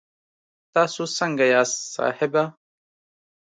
تاسو 0.73 1.01
سنګه 1.17 1.45
یاست 1.53 1.77
صاحبه 1.95 2.43